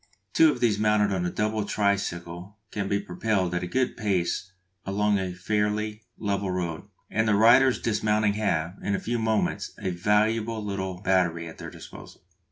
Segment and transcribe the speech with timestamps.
[0.33, 4.51] Two of these mounted on a double tricycle can be propelled at a good pace
[4.83, 9.91] along a fairly level road, and the riders dismounting have, in a few moments, a
[9.91, 12.23] valuable little battery at their disposal.